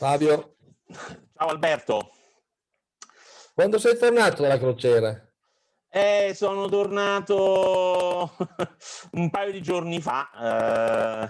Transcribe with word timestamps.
Fabio, 0.00 0.56
Ciao 1.36 1.48
Alberto, 1.48 2.12
quando 3.52 3.78
sei 3.78 3.98
tornato 3.98 4.40
dalla 4.40 4.56
crociera? 4.56 5.30
Eh, 5.90 6.32
sono 6.34 6.70
tornato 6.70 8.34
un 9.12 9.28
paio 9.28 9.52
di 9.52 9.60
giorni 9.60 10.00
fa. 10.00 10.30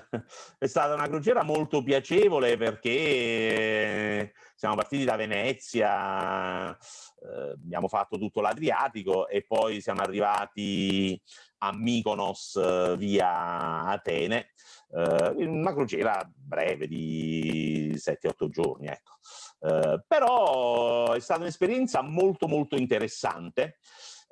eh, 0.08 0.18
è 0.56 0.66
stata 0.68 0.94
una 0.94 1.08
crociera 1.08 1.42
molto 1.42 1.82
piacevole 1.82 2.56
perché 2.56 4.32
siamo 4.54 4.76
partiti 4.76 5.02
da 5.02 5.16
Venezia, 5.16 6.70
eh, 6.70 7.50
abbiamo 7.54 7.88
fatto 7.88 8.18
tutto 8.18 8.40
l'Adriatico 8.40 9.26
e 9.26 9.44
poi 9.44 9.80
siamo 9.80 10.02
arrivati 10.02 11.20
a 11.58 11.72
Mykonos 11.72 12.54
eh, 12.54 12.94
via 12.96 13.80
Atene. 13.86 14.52
Eh, 14.92 15.46
una 15.46 15.72
crociera 15.72 16.28
breve 16.34 16.86
di 16.86 17.92
7-8 17.96 18.48
giorni, 18.48 18.86
ecco. 18.86 19.18
Eh, 19.60 20.02
però 20.06 21.12
è 21.12 21.20
stata 21.20 21.40
un'esperienza 21.40 22.00
molto 22.02 22.48
molto 22.48 22.76
interessante 22.76 23.78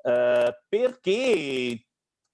eh, 0.02 0.62
perché 0.68 1.86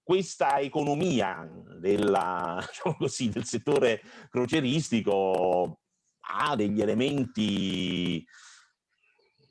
questa 0.02 0.58
economia 0.58 1.48
della, 1.78 2.62
diciamo 2.66 2.96
così, 2.96 3.30
del 3.30 3.44
settore 3.44 4.00
croceristico 4.30 5.80
ha 6.20 6.56
degli 6.56 6.80
elementi 6.80 8.24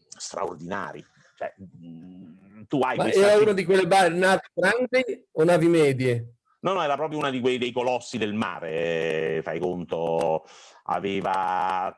straordinari. 0.09 1.03
Cioè, 1.35 1.53
mh, 1.57 2.65
tu 2.67 2.79
hai 2.79 2.97
Ma 2.97 3.03
questa 3.03 3.31
era 3.31 3.41
una 3.41 3.53
di 3.53 3.65
quelle 3.65 3.87
bar- 3.87 4.13
navi 4.13 4.41
grandi 4.53 5.27
o 5.31 5.43
navi 5.43 5.67
medie? 5.67 6.32
No, 6.63 6.71
no, 6.71 6.81
era 6.81 6.95
proprio 6.95 7.19
una 7.19 7.29
di 7.29 7.41
quei 7.41 7.57
dei 7.57 7.73
colossi 7.73 8.17
del 8.17 8.33
mare, 8.33 9.37
eh, 9.37 9.41
fai 9.43 9.59
conto, 9.59 10.45
aveva 10.83 11.93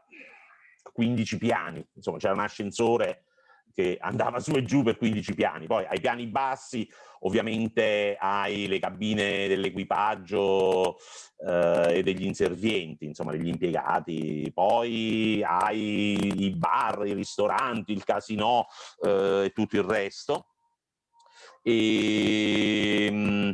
15 0.91 1.38
piani, 1.38 1.88
insomma 1.94 2.17
c'era 2.17 2.33
un 2.33 2.39
ascensore 2.39 3.25
che 3.75 3.97
andava 3.99 4.39
su 4.39 4.55
e 4.55 4.63
giù 4.63 4.81
per 4.81 4.97
15 4.97 5.35
piani, 5.35 5.67
poi 5.67 5.85
ai 5.85 5.99
piani 5.99 6.25
bassi 6.27 6.89
ovviamente 7.19 8.17
hai 8.19 8.67
le 8.67 8.80
cabine 8.80 9.47
dell'equipaggio 9.47 10.97
eh, 11.45 11.97
e 11.97 12.02
degli 12.02 12.25
inservienti, 12.25 13.05
insomma 13.05 13.33
degli 13.33 13.47
impiegati, 13.47 14.50
poi 14.52 15.44
hai 15.44 16.45
i 16.45 16.55
bar, 16.55 17.05
i 17.05 17.13
ristoranti, 17.13 17.91
il 17.91 18.03
casino 18.03 18.66
eh, 19.03 19.44
e 19.45 19.52
tutto 19.53 19.75
il 19.75 19.83
resto. 19.83 20.47
E, 21.61 23.53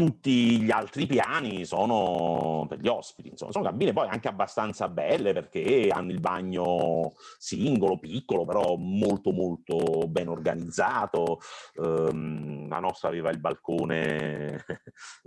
tutti 0.00 0.62
gli 0.62 0.70
altri 0.70 1.06
piani 1.06 1.66
sono 1.66 2.64
per 2.66 2.78
gli 2.80 2.88
ospiti, 2.88 3.28
insomma, 3.28 3.52
sono 3.52 3.64
cabine 3.64 3.92
poi 3.92 4.08
anche 4.08 4.28
abbastanza 4.28 4.88
belle 4.88 5.34
perché 5.34 5.90
hanno 5.92 6.10
il 6.10 6.20
bagno 6.20 7.12
singolo, 7.36 7.98
piccolo, 7.98 8.46
però 8.46 8.76
molto 8.76 9.30
molto 9.30 10.08
ben 10.08 10.28
organizzato. 10.28 11.40
Ehm, 11.74 12.66
la 12.68 12.78
nostra 12.78 13.08
aveva 13.08 13.30
il 13.30 13.40
balcone 13.40 14.64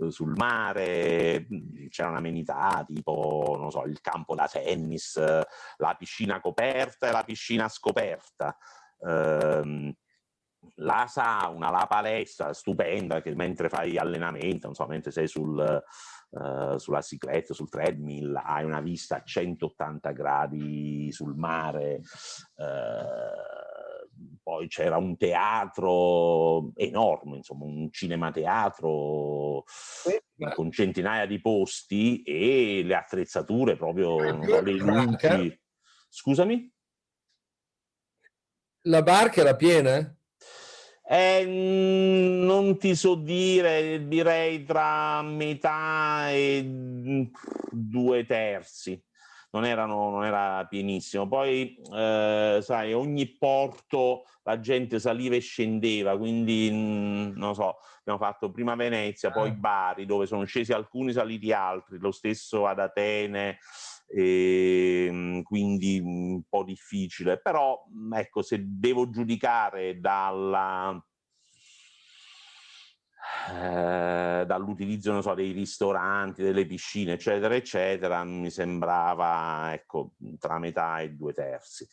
sul 0.08 0.32
mare, 0.34 1.46
c'erano 1.88 2.16
amenità 2.16 2.84
tipo, 2.84 3.56
non 3.56 3.70
so, 3.70 3.84
il 3.84 4.00
campo 4.00 4.34
da 4.34 4.48
tennis, 4.48 5.16
la 5.76 5.94
piscina 5.96 6.40
coperta 6.40 7.08
e 7.08 7.12
la 7.12 7.22
piscina 7.22 7.68
scoperta. 7.68 8.56
Ehm, 9.06 9.94
la 10.76 11.06
sauna, 11.08 11.70
la 11.70 11.86
palestra 11.88 12.52
stupenda 12.52 13.20
che 13.20 13.34
mentre 13.34 13.68
fai 13.68 13.96
allenamento, 13.96 14.66
non 14.66 14.74
so, 14.74 14.86
mentre 14.86 15.10
sei 15.10 15.26
sul, 15.26 15.60
eh, 15.60 16.78
sulla 16.78 17.00
cicletta, 17.00 17.54
sul 17.54 17.68
treadmill, 17.68 18.34
hai 18.42 18.64
una 18.64 18.80
vista 18.80 19.16
a 19.16 19.22
180 19.22 20.10
gradi 20.12 21.10
sul 21.12 21.34
mare. 21.36 22.00
eh, 22.56 23.62
poi 24.42 24.68
c'era 24.68 24.98
un 24.98 25.16
teatro 25.16 26.70
enorme, 26.74 27.38
insomma, 27.38 27.64
un 27.64 27.90
cinemateatro 27.90 29.64
con 30.54 30.70
centinaia 30.70 31.26
di 31.26 31.40
posti 31.40 32.22
e 32.22 32.82
le 32.84 32.94
attrezzature 32.94 33.76
proprio, 33.76 34.16
Franca? 34.78 35.36
luci. 35.36 35.60
Scusami? 36.08 36.72
La 38.82 39.02
barca 39.02 39.40
era 39.40 39.56
piena? 39.56 40.13
Eh, 41.06 41.44
non 41.44 42.78
ti 42.78 42.94
so 42.94 43.14
dire, 43.14 44.08
direi 44.08 44.64
tra 44.64 45.20
metà 45.22 46.30
e 46.30 46.62
mm, 46.64 47.22
due 47.70 48.24
terzi. 48.24 49.00
Non, 49.50 49.66
erano, 49.66 50.10
non 50.10 50.24
era 50.24 50.66
pienissimo. 50.66 51.28
Poi, 51.28 51.76
eh, 51.94 52.58
sai, 52.60 52.92
ogni 52.92 53.36
porto 53.38 54.24
la 54.42 54.58
gente 54.58 54.98
saliva 54.98 55.36
e 55.36 55.40
scendeva, 55.40 56.16
quindi 56.16 56.70
mm, 56.72 57.36
non 57.36 57.54
so, 57.54 57.76
abbiamo 58.00 58.18
fatto 58.18 58.50
prima 58.50 58.74
Venezia, 58.74 59.30
poi 59.30 59.50
Ah. 59.50 59.52
Bari, 59.52 60.06
dove 60.06 60.26
sono 60.26 60.44
scesi 60.44 60.72
alcuni, 60.72 61.12
saliti 61.12 61.52
altri, 61.52 61.98
lo 61.98 62.10
stesso 62.10 62.66
ad 62.66 62.80
Atene, 62.80 63.58
e, 64.06 65.08
mm, 65.10 65.40
quindi 65.42 66.00
un 66.02 66.42
po' 66.48 66.64
difficile. 66.64 67.40
Però, 67.40 67.84
mm, 67.90 68.14
ecco, 68.14 68.42
se 68.42 68.62
devo 68.64 69.10
giudicare 69.10 70.00
dalla 70.00 71.02
eh, 73.50 74.44
dall'utilizzo 74.46 75.20
so, 75.20 75.34
dei 75.34 75.52
ristoranti, 75.52 76.42
delle 76.42 76.66
piscine, 76.66 77.12
eccetera, 77.14 77.54
eccetera, 77.54 78.24
mi 78.24 78.50
sembrava 78.50 79.72
ecco, 79.72 80.12
tra 80.38 80.58
metà 80.58 81.00
e 81.00 81.10
due 81.10 81.32
terzi. 81.32 81.86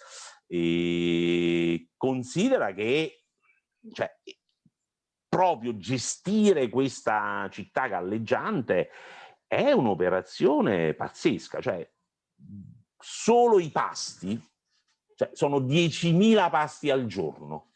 E 0.47 1.89
considera 1.97 2.73
che 2.73 3.23
cioè, 3.93 4.13
proprio 5.27 5.75
gestire 5.77 6.69
questa 6.69 7.47
città 7.51 7.87
galleggiante 7.87 8.89
è 9.47 9.71
un'operazione 9.71 10.93
pazzesca, 10.93 11.59
cioè 11.59 11.89
solo 12.97 13.59
i 13.59 13.69
pasti, 13.69 14.39
cioè 15.15 15.29
sono 15.33 15.59
10.000 15.59 16.49
pasti 16.49 16.89
al 16.89 17.05
giorno. 17.05 17.67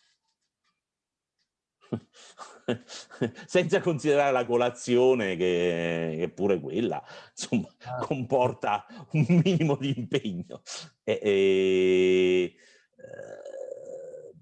senza 3.46 3.80
considerare 3.80 4.32
la 4.32 4.46
colazione 4.46 5.36
che, 5.36 6.16
che 6.18 6.30
pure 6.30 6.60
quella 6.60 7.04
insomma, 7.30 7.72
Ah. 7.84 7.98
comporta 7.98 8.86
un 9.12 9.26
minimo 9.44 9.76
di 9.76 9.94
impegno. 9.96 10.62
E, 11.04 11.20
e, 11.22 12.56
eh, 12.98 14.34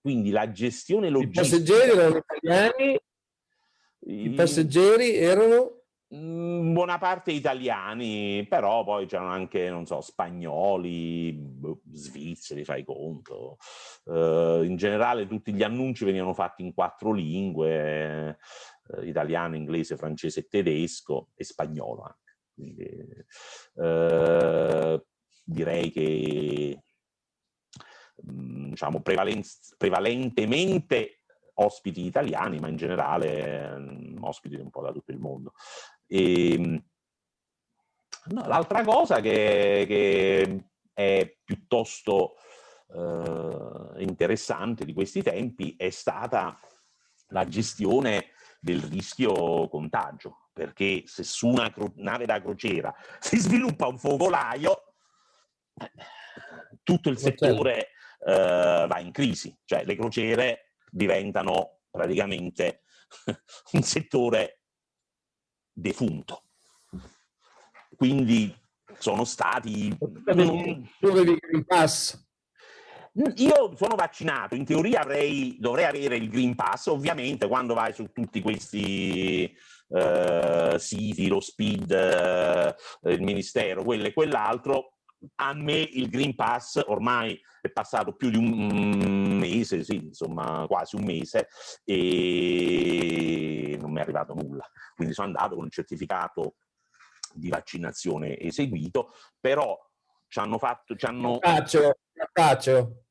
quindi 0.00 0.30
la 0.30 0.50
gestione 0.50 1.08
I 1.08 1.10
logistica... 1.10 1.42
passeggeri 1.42 1.90
erano 1.90 2.16
italiani, 2.16 3.00
i 4.00 4.30
passeggeri 4.30 5.14
erano... 5.14 5.77
Mm, 6.14 6.72
buona 6.72 6.96
parte 6.96 7.32
italiani, 7.32 8.46
però 8.48 8.82
poi 8.82 9.04
c'erano 9.04 9.28
anche, 9.28 9.68
non 9.68 9.84
so, 9.84 10.00
spagnoli, 10.00 11.32
boh, 11.34 11.82
svizzeri, 11.92 12.64
fai 12.64 12.82
conto. 12.82 13.58
Eh, 14.06 14.62
in 14.64 14.76
generale 14.76 15.26
tutti 15.26 15.52
gli 15.52 15.62
annunci 15.62 16.06
venivano 16.06 16.32
fatti 16.32 16.62
in 16.62 16.72
quattro 16.72 17.12
lingue, 17.12 18.38
eh, 18.96 19.06
italiano, 19.06 19.54
inglese, 19.56 19.98
francese 19.98 20.48
tedesco, 20.48 21.28
e 21.34 21.44
spagnolo 21.44 22.02
anche. 22.02 22.36
Quindi, 22.54 22.84
eh, 23.76 25.04
direi 25.44 25.90
che 25.90 26.82
mm, 28.30 28.70
diciamo 28.70 29.00
prevalen- 29.02 29.42
prevalentemente 29.76 31.18
ospiti 31.60 32.04
italiani, 32.04 32.58
ma 32.60 32.68
in 32.68 32.76
generale 32.76 33.78
mm, 33.78 34.22
ospiti 34.22 34.56
un 34.56 34.70
po' 34.70 34.82
da 34.82 34.92
tutto 34.92 35.12
il 35.12 35.18
mondo. 35.18 35.52
E, 36.08 36.82
no, 38.30 38.46
l'altra 38.46 38.82
cosa 38.82 39.20
che, 39.20 39.84
che 39.86 40.64
è 40.92 41.36
piuttosto 41.44 42.36
eh, 42.94 44.02
interessante 44.02 44.84
di 44.84 44.92
questi 44.92 45.22
tempi 45.22 45.76
è 45.76 45.90
stata 45.90 46.58
la 47.28 47.46
gestione 47.46 48.30
del 48.60 48.80
rischio 48.82 49.68
contagio, 49.68 50.48
perché 50.52 51.02
se 51.06 51.22
su 51.22 51.46
una 51.46 51.70
cro- 51.70 51.92
nave 51.96 52.26
da 52.26 52.40
crociera 52.40 52.94
si 53.20 53.38
sviluppa 53.38 53.86
un 53.86 53.98
focolaio, 53.98 54.94
tutto 56.82 57.10
il 57.10 57.18
settore 57.18 57.90
eh, 58.26 58.86
va 58.88 58.98
in 58.98 59.12
crisi, 59.12 59.56
cioè 59.64 59.84
le 59.84 59.94
crociere 59.94 60.72
diventano 60.90 61.80
praticamente 61.90 62.82
un 63.72 63.82
settore 63.82 64.62
defunto. 65.80 66.42
Quindi 67.96 68.54
sono 68.98 69.24
stati... 69.24 69.96
Tu 69.98 71.06
avevi 71.06 71.30
il 71.32 71.38
Green 71.38 71.64
Pass? 71.64 72.26
Io 73.36 73.74
sono 73.74 73.96
vaccinato, 73.96 74.54
in 74.54 74.64
teoria 74.64 75.00
avrei, 75.00 75.56
dovrei 75.58 75.86
avere 75.86 76.16
il 76.16 76.28
Green 76.28 76.54
Pass, 76.54 76.86
ovviamente 76.86 77.48
quando 77.48 77.74
vai 77.74 77.92
su 77.92 78.12
tutti 78.12 78.40
questi 78.40 79.52
eh, 79.88 80.76
siti, 80.78 81.26
lo 81.26 81.40
SPID, 81.40 81.90
eh, 81.90 82.76
il 83.12 83.22
Ministero, 83.22 83.82
quello 83.82 84.06
e 84.06 84.12
quell'altro, 84.12 84.97
a 85.36 85.52
me 85.54 85.78
il 85.78 86.08
Green 86.08 86.34
Pass 86.34 86.82
ormai 86.86 87.40
è 87.60 87.70
passato 87.70 88.14
più 88.14 88.30
di 88.30 88.36
un 88.36 89.36
mese, 89.38 89.82
sì, 89.82 89.96
insomma 89.96 90.64
quasi 90.66 90.96
un 90.96 91.04
mese, 91.04 91.48
e 91.84 93.76
non 93.80 93.90
mi 93.92 93.98
è 93.98 94.02
arrivato 94.02 94.34
nulla. 94.34 94.64
Quindi 94.94 95.14
sono 95.14 95.28
andato 95.28 95.56
con 95.56 95.66
il 95.66 95.72
certificato 95.72 96.56
di 97.32 97.48
vaccinazione 97.48 98.38
eseguito, 98.38 99.12
però 99.40 99.76
ci 100.28 100.38
hanno 100.38 100.58
fatto... 100.58 100.94
Ci 100.96 101.06
hanno... 101.06 101.38
Cartaceo, 101.38 101.98
cartaceo. 102.12 103.04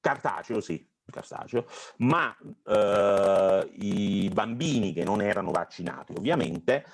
Cartaceo, 0.00 0.60
sì, 0.60 0.88
cartaceo, 1.04 1.66
ma 1.98 2.36
eh, 2.64 3.70
i 3.74 4.30
bambini 4.32 4.92
che 4.92 5.04
non 5.04 5.20
erano 5.20 5.50
vaccinati, 5.50 6.12
ovviamente, 6.16 6.84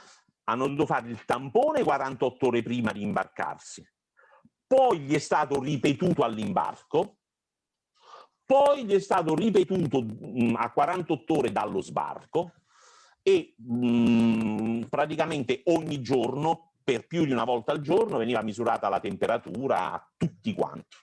hanno 0.45 0.65
dovuto 0.65 0.87
fare 0.87 1.09
il 1.09 1.25
tampone 1.25 1.83
48 1.83 2.47
ore 2.47 2.63
prima 2.63 2.93
di 2.93 3.03
imbarcarsi. 3.03 3.87
Poi 4.75 4.99
gli 4.99 5.15
è 5.15 5.21
stato 5.21 5.61
ripetuto 5.61 6.25
all'imbarco, 6.25 7.19
poi 8.45 8.85
gli 8.85 8.93
è 8.93 8.99
stato 8.99 9.37
ripetuto 9.37 10.03
mh, 10.03 10.57
a 10.57 10.73
48 10.73 11.39
ore 11.39 11.53
dallo 11.53 11.81
sbarco 11.81 12.55
e 13.23 13.55
mh, 13.57 14.87
praticamente 14.89 15.61
ogni 15.67 16.01
giorno, 16.01 16.73
per 16.83 17.07
più 17.07 17.25
di 17.25 17.31
una 17.31 17.45
volta 17.45 17.71
al 17.71 17.83
giorno, 17.83 18.19
veniva 18.19 18.43
misurata 18.43 18.89
la 18.89 18.99
temperatura 18.99 19.93
a 19.93 20.13
tutti 20.17 20.53
quanti. 20.55 20.97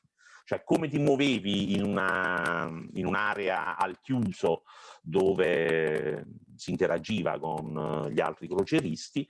Cioè 0.43 0.65
come 0.65 0.89
ti 0.89 0.99
muovevi 0.99 1.73
in, 1.73 1.85
una, 1.85 2.69
in 2.95 3.05
un'area 3.05 3.77
al 3.77 4.01
chiuso 4.01 4.63
dove 5.01 6.25
si 6.57 6.71
interagiva 6.71 7.39
con 7.39 8.09
gli 8.11 8.19
altri 8.19 8.49
croceristi, 8.49 9.25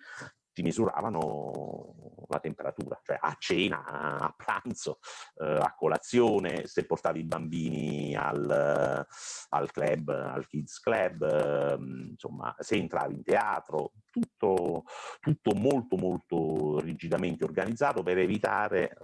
ti 0.54 0.62
misuravano 0.62 2.26
la 2.28 2.40
temperatura, 2.40 3.00
cioè 3.04 3.18
a 3.20 3.36
cena, 3.38 3.84
a 3.86 4.34
pranzo, 4.36 5.00
eh, 5.38 5.58
a 5.60 5.74
colazione, 5.76 6.66
se 6.66 6.86
portavi 6.86 7.20
i 7.20 7.26
bambini 7.26 8.16
al, 8.16 9.06
al 9.50 9.72
club, 9.72 10.10
al 10.10 10.48
kids 10.48 10.80
club, 10.80 11.24
eh, 11.24 11.78
insomma, 12.12 12.56
se 12.60 12.76
entravi 12.76 13.16
in 13.16 13.24
teatro, 13.24 13.92
tutto, 14.10 14.84
tutto 15.20 15.54
molto 15.54 15.98
molto 15.98 16.80
rigidamente 16.80 17.44
organizzato 17.44 18.04
per 18.04 18.18
evitare 18.18 18.98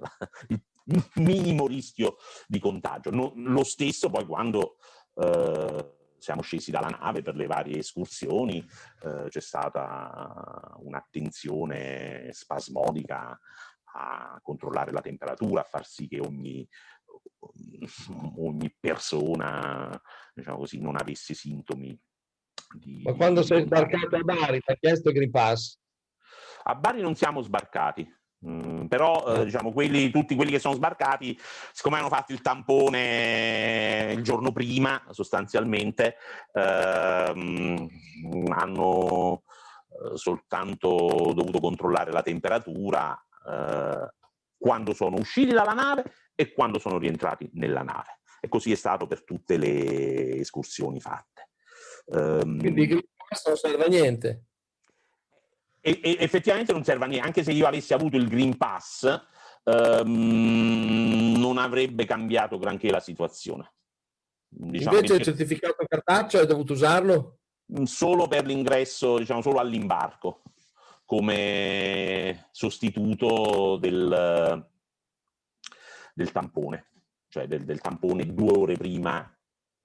il 0.49 1.05
minimo 1.15 1.67
rischio 1.67 2.17
di 2.47 2.59
contagio. 2.59 3.09
No, 3.09 3.33
lo 3.35 3.63
stesso 3.63 4.09
poi 4.09 4.25
quando 4.25 4.77
eh, 5.15 5.96
siamo 6.17 6.41
scesi 6.41 6.71
dalla 6.71 6.89
nave 6.89 7.21
per 7.21 7.35
le 7.35 7.47
varie 7.47 7.79
escursioni, 7.79 8.65
eh, 9.03 9.25
c'è 9.29 9.41
stata 9.41 10.75
un'attenzione 10.79 12.29
spasmodica 12.31 13.39
a 13.93 14.39
controllare 14.41 14.91
la 14.91 15.01
temperatura, 15.01 15.61
a 15.61 15.65
far 15.65 15.85
sì 15.85 16.07
che 16.07 16.19
ogni, 16.19 16.67
ogni 18.37 18.75
persona 18.79 19.99
diciamo 20.33 20.57
così, 20.57 20.79
non 20.79 20.97
avesse 20.97 21.33
sintomi. 21.33 21.99
Di, 22.75 23.01
Ma 23.03 23.13
quando 23.13 23.43
sei 23.43 23.63
sbarcato 23.63 24.15
a 24.15 24.21
Bari, 24.21 24.59
ti 24.59 24.71
ha 24.71 24.75
chiesto 24.75 25.09
il 25.09 25.15
Green 25.15 25.31
Pass? 25.31 25.79
A 26.63 26.75
Bari 26.75 27.01
non 27.01 27.15
siamo 27.15 27.41
sbarcati, 27.41 28.05
Mm, 28.45 28.85
però 28.85 29.33
eh, 29.33 29.45
diciamo 29.45 29.71
quelli, 29.71 30.11
tutti 30.11 30.35
quelli 30.35 30.51
che 30.51 30.59
sono 30.59 30.75
sbarcati, 30.75 31.37
siccome 31.73 31.97
hanno 31.97 32.09
fatto 32.09 32.33
il 32.33 32.41
tampone 32.41 34.13
il 34.15 34.21
giorno 34.21 34.51
prima, 34.51 35.03
sostanzialmente 35.09 36.17
ehm, 36.53 37.89
hanno 38.49 39.41
eh, 39.89 40.17
soltanto 40.17 41.33
dovuto 41.33 41.59
controllare 41.59 42.11
la 42.11 42.21
temperatura 42.21 43.19
eh, 43.47 44.13
quando 44.55 44.93
sono 44.93 45.17
usciti 45.17 45.53
dalla 45.53 45.73
nave 45.73 46.03
e 46.35 46.53
quando 46.53 46.77
sono 46.77 46.99
rientrati 46.99 47.49
nella 47.53 47.81
nave. 47.81 48.19
E 48.39 48.49
così 48.49 48.71
è 48.71 48.75
stato 48.75 49.07
per 49.07 49.23
tutte 49.23 49.57
le 49.57 50.35
escursioni 50.37 50.99
fatte. 51.01 51.49
Um, 52.05 52.59
Quindi 52.59 52.87
questo 53.15 53.49
non 53.49 53.57
serve 53.57 53.83
a 53.83 53.87
niente 53.87 54.43
e, 55.87 55.99
e 56.01 56.17
effettivamente 56.19 56.73
non 56.73 56.83
serve 56.83 57.05
a 57.05 57.07
niente, 57.07 57.25
anche 57.25 57.43
se 57.43 57.53
io 57.53 57.65
avessi 57.65 57.93
avuto 57.93 58.17
il 58.17 58.27
Green 58.27 58.57
Pass, 58.57 59.05
ehm, 59.63 61.35
non 61.37 61.57
avrebbe 61.57 62.05
cambiato 62.05 62.57
granché 62.57 62.91
la 62.91 62.99
situazione. 62.99 63.71
Diciamo 64.49 64.95
Invece 64.95 65.15
il 65.15 65.23
certificato 65.23 65.85
cartaceo 65.87 66.41
hai 66.41 66.47
dovuto 66.47 66.73
usarlo? 66.73 67.39
Mm, 67.79 67.83
solo 67.83 68.27
per 68.27 68.45
l'ingresso, 68.45 69.17
diciamo 69.17 69.41
solo 69.41 69.59
all'imbarco, 69.59 70.41
come 71.05 72.49
sostituto 72.51 73.77
del, 73.77 74.67
del 76.13 76.31
tampone, 76.33 76.91
cioè 77.29 77.47
del, 77.47 77.63
del 77.63 77.79
tampone 77.79 78.33
due 78.33 78.51
ore 78.51 78.75
prima, 78.75 79.36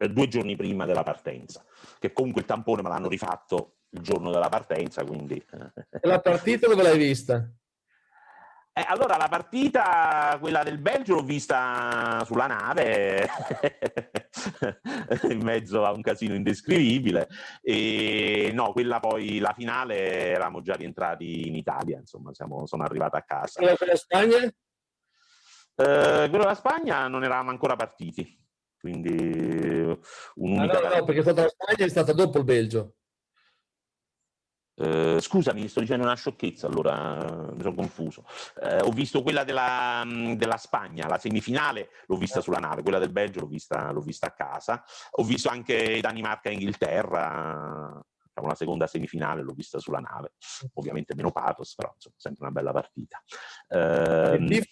due 0.09 0.29
giorni 0.29 0.57
prima 0.57 0.85
della 0.85 1.03
partenza, 1.03 1.65
che 1.99 2.13
comunque 2.13 2.43
il 2.43 2.47
tampone 2.47 2.83
me 2.83 2.89
l'hanno 2.89 3.09
rifatto 3.09 3.77
il 3.91 4.01
giorno 4.01 4.31
della 4.31 4.49
partenza, 4.49 5.05
quindi... 5.05 5.37
E 5.37 6.09
la 6.09 6.21
partita 6.21 6.67
dove 6.67 6.83
l'hai 6.83 6.99
vista? 6.99 7.47
Eh, 8.75 8.85
allora, 8.89 9.19
la 9.19 9.29
partita, 9.29 10.39
quella 10.41 10.63
del 10.63 10.79
Belgio, 10.79 11.17
l'ho 11.17 11.23
vista 11.23 12.23
sulla 12.25 12.47
nave, 12.47 13.29
in 15.29 15.43
mezzo 15.43 15.85
a 15.85 15.93
un 15.93 16.01
casino 16.01 16.35
indescrivibile. 16.35 17.29
E 17.61 18.51
no, 18.55 18.73
quella 18.73 18.99
poi, 18.99 19.41
la 19.41 19.53
finale, 19.53 20.31
eravamo 20.31 20.63
già 20.63 20.73
rientrati 20.73 21.49
in 21.49 21.55
Italia, 21.55 21.99
insomma, 21.99 22.33
siamo, 22.33 22.65
sono 22.65 22.83
arrivato 22.83 23.19
a 23.19 23.23
casa. 23.23 23.61
E 23.61 23.77
la 23.79 23.95
Spagna? 23.95 24.39
Eh, 24.39 24.55
quello 25.75 26.39
della 26.39 26.55
Spagna 26.55 27.09
non 27.09 27.25
eravamo 27.25 27.51
ancora 27.51 27.77
partiti, 27.77 28.43
quindi 28.81 29.62
un'unica... 30.37 30.79
Ah, 30.79 30.89
no, 30.89 30.95
no, 30.97 31.05
perché 31.05 31.21
è 31.21 31.23
stata 31.23 31.43
la 31.43 31.49
Spagna 31.49 31.85
è 31.85 31.89
stata 31.89 32.13
dopo 32.13 32.39
il 32.39 32.45
Belgio. 32.45 32.95
Uh, 34.75 35.21
scusami, 35.21 35.69
sto 35.69 35.81
dicendo 35.81 36.05
una 36.05 36.17
sciocchezza, 36.17 36.67
allora 36.67 37.53
mi 37.53 37.61
sono 37.61 37.75
confuso. 37.75 38.25
Uh, 38.57 38.87
ho 38.87 38.91
visto 38.91 39.23
quella 39.23 39.45
della, 39.45 40.03
della, 40.35 40.57
Spagna, 40.57 41.07
la 41.07 41.19
semifinale 41.19 41.91
l'ho 42.07 42.17
vista 42.17 42.41
sulla 42.41 42.59
nave, 42.59 42.83
quella 42.83 42.99
del 42.99 43.13
Belgio 43.13 43.41
l'ho 43.41 43.47
vista, 43.47 43.91
l'ho 43.93 44.01
vista 44.01 44.29
a 44.29 44.33
casa. 44.33 44.83
Ho 45.13 45.25
visto 45.25 45.51
anche 45.51 46.01
Danimarca 46.01 46.49
e 46.49 46.55
Inghilterra, 46.55 48.03
diciamo, 48.25 48.49
la 48.49 48.55
seconda 48.55 48.87
semifinale 48.87 49.43
l'ho 49.43 49.53
vista 49.53 49.79
sulla 49.79 50.01
nave. 50.01 50.33
Ovviamente 50.75 51.15
meno 51.15 51.33
pathos, 51.33 51.75
però 51.75 51.93
insomma, 51.95 52.17
sempre 52.19 52.45
una 52.45 52.53
bella 52.53 52.73
partita. 52.73 53.23
Uh, 53.69 54.63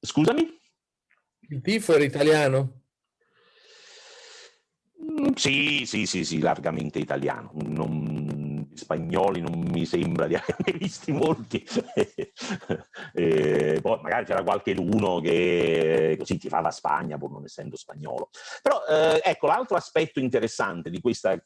scusami? 0.00 0.58
Il 1.48 1.60
tifo 1.60 1.94
era 1.94 2.02
italiano? 2.02 2.85
Sì, 5.34 5.84
sì, 5.86 6.06
sì, 6.06 6.24
sì, 6.24 6.40
largamente 6.40 6.98
italiano. 6.98 7.50
Non, 7.54 8.68
spagnoli 8.74 9.40
non 9.40 9.58
mi 9.58 9.84
sembra 9.86 10.26
di 10.26 10.34
averne 10.34 10.72
visti 10.78 11.12
molti. 11.12 11.64
e 13.12 13.78
poi 13.80 14.00
magari 14.02 14.24
c'era 14.24 14.42
qualche 14.42 14.74
uno 14.78 15.20
che 15.20 16.16
così 16.18 16.38
ti 16.38 16.48
fa 16.48 16.60
la 16.60 16.70
Spagna 16.70 17.18
pur 17.18 17.30
non 17.30 17.44
essendo 17.44 17.76
spagnolo. 17.76 18.30
Però 18.62 18.82
eh, 18.88 19.20
ecco, 19.24 19.46
l'altro 19.46 19.76
aspetto 19.76 20.20
interessante 20.20 20.90
di 20.90 21.00
questa 21.00 21.36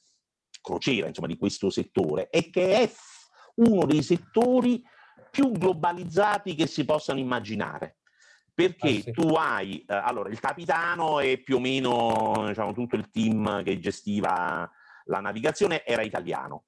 crociera, 0.60 1.06
insomma, 1.06 1.28
di 1.28 1.36
questo 1.36 1.70
settore, 1.70 2.28
è 2.28 2.50
che 2.50 2.74
è 2.82 2.90
uno 3.56 3.86
dei 3.86 4.02
settori 4.02 4.82
più 5.30 5.52
globalizzati 5.52 6.54
che 6.54 6.66
si 6.66 6.84
possano 6.84 7.20
immaginare 7.20 7.99
perché 8.68 8.88
ah, 8.88 9.00
sì. 9.02 9.10
tu 9.12 9.28
hai, 9.34 9.84
eh, 9.86 9.94
allora 9.94 10.28
il 10.28 10.40
capitano 10.40 11.20
e 11.20 11.38
più 11.38 11.56
o 11.56 11.60
meno 11.60 12.44
diciamo, 12.46 12.72
tutto 12.72 12.96
il 12.96 13.10
team 13.10 13.62
che 13.62 13.78
gestiva 13.78 14.70
la 15.04 15.20
navigazione 15.20 15.84
era 15.84 16.02
italiano, 16.02 16.64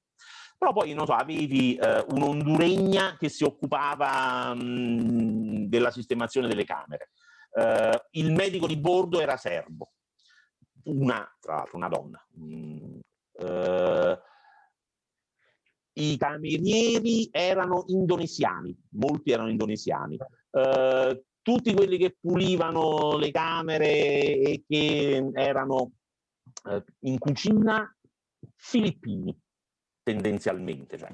però 0.56 0.72
poi 0.72 0.94
non 0.94 1.06
so, 1.06 1.12
avevi 1.12 1.75
eh, 1.75 2.04
un'onduregna 2.08 3.16
che 3.18 3.28
si 3.28 3.44
occupava 3.44 4.54
mh, 4.54 5.66
della 5.68 5.90
sistemazione 5.90 6.49
delle 6.49 6.64
camere, 6.64 7.11
eh, 7.54 8.06
il 8.12 8.32
medico 8.32 8.66
di 8.66 8.76
bordo 8.76 9.20
era 9.20 9.37
serbo, 9.37 9.92
una, 10.84 11.28
tra 11.40 11.56
l'altro, 11.56 11.76
una 11.76 11.88
donna, 11.88 12.26
mh, 12.34 13.00
Eh, 13.34 14.18
I 15.94 16.16
camerieri 16.16 17.28
erano 17.30 17.84
indonesiani, 17.88 18.75
molti 18.92 19.30
erano 19.30 19.50
indonesiani. 19.50 20.16
Eh, 20.50 21.25
tutti 21.42 21.75
quelli 21.75 21.99
che 21.99 22.16
pulivano 22.20 23.16
le 23.16 23.30
camere 23.30 23.88
e 23.88 24.64
che 24.66 25.30
erano 25.34 25.92
eh, 26.70 26.84
in 27.00 27.18
cucina, 27.18 27.94
filippini 28.56 29.37
tendenzialmente, 30.02 30.99
cioè 30.99 31.11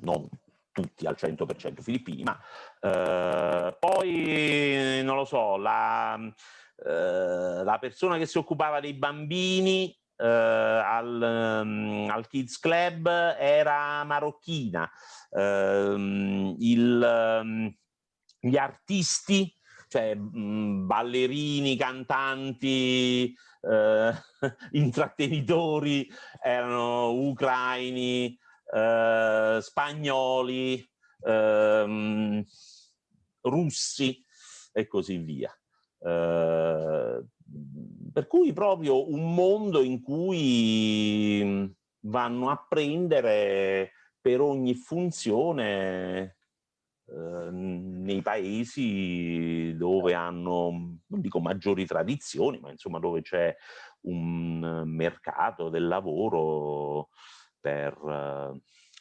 non 0.00 0.28
tutti 0.72 1.06
al 1.06 1.16
100% 1.18 1.80
filippini, 1.80 2.22
ma 2.22 2.38
eh, 2.80 3.76
poi 3.78 5.02
non 5.02 5.16
lo 5.16 5.24
so, 5.24 5.56
la, 5.56 6.16
eh, 6.16 7.64
la, 7.64 7.78
persona 7.80 8.16
che 8.16 8.26
si 8.26 8.38
occupava 8.38 8.80
dei 8.80 8.94
bambini 8.94 9.90
eh, 10.16 10.26
al, 10.26 11.62
um, 11.64 12.08
al, 12.10 12.28
Kids 12.28 12.58
Club 12.58 13.08
era 13.38 14.04
marocchina, 14.04 14.88
ehm, 15.30 16.54
il, 16.58 17.40
um, 17.42 17.74
gli 18.40 18.56
artisti, 18.56 19.52
cioè 19.88 20.14
mh, 20.14 20.86
ballerini, 20.86 21.76
cantanti, 21.76 23.34
eh, 23.62 24.12
intrattenitori 24.72 26.08
erano 26.42 27.12
ucraini, 27.12 28.38
eh, 28.74 29.58
spagnoli, 29.60 30.90
ehm, 31.24 32.44
russi 33.42 34.24
e 34.72 34.86
così 34.86 35.16
via. 35.18 35.52
Eh, 36.00 37.24
per 38.12 38.26
cui 38.26 38.52
proprio 38.52 39.10
un 39.10 39.34
mondo 39.34 39.82
in 39.82 40.02
cui 40.02 41.74
vanno 42.00 42.50
a 42.50 42.66
prendere 42.68 43.92
per 44.20 44.40
ogni 44.40 44.74
funzione 44.74 46.37
eh, 47.10 47.50
nei 47.50 48.20
paesi 48.20 49.74
dove 49.74 50.12
hanno, 50.12 50.70
non 51.06 51.20
dico 51.20 51.40
maggiori 51.40 51.86
tradizioni, 51.86 52.58
ma 52.60 52.70
insomma 52.70 52.98
dove 52.98 53.22
c'è 53.22 53.54
un 54.02 54.82
mercato 54.84 55.70
del 55.70 55.86
lavoro 55.86 57.08
per 57.58 57.98
uh, 57.98 58.60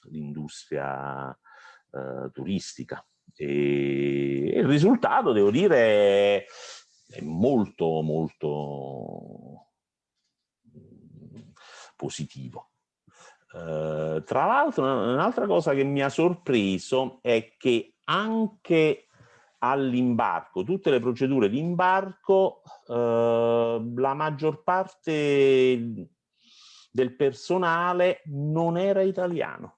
l'industria 0.10 1.28
uh, 1.28 2.32
turistica. 2.32 3.06
E, 3.36 4.54
e, 4.54 4.60
il 4.60 4.68
risultato, 4.68 5.34
devo 5.34 5.52
dire, 5.52 6.46
è 7.08 7.22
molto, 7.22 8.02
molto 8.02 9.68
positivo. 11.98 12.72
Uh, 13.52 14.24
tra 14.24 14.46
l'altro, 14.46 14.84
un'altra 14.84 15.46
cosa 15.46 15.74
che 15.74 15.84
mi 15.84 16.02
ha 16.02 16.10
sorpreso 16.10 17.20
è 17.22 17.54
che 17.58 17.97
anche 18.10 19.08
all'imbarco, 19.60 20.64
tutte 20.64 20.92
le 20.92 21.00
procedure 21.00 21.50
di 21.50 21.60
imbarco, 21.60 22.62
eh, 22.88 23.92
la 23.96 24.14
maggior 24.14 24.64
parte 24.64 26.08
del 26.92 27.16
personale 27.16 28.22
non 28.26 28.78
era 28.78 29.02
italiano. 29.02 29.78